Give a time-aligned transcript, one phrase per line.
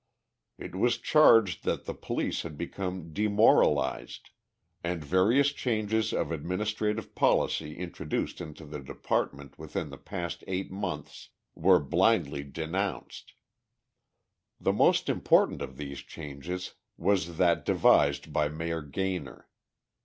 [0.57, 4.31] It was charged that the police had become "demoralized,"
[4.83, 11.29] and various changes of administrative policy introduced into the department within the past eight months
[11.53, 13.33] were blindly denounced.
[14.59, 19.49] The most important of these changes was that devised by Mayor Gaynor.